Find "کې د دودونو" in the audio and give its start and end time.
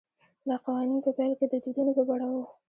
1.39-1.91